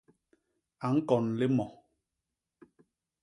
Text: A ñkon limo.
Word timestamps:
A 0.87 0.87
ñkon 0.95 1.25
limo. 1.39 1.67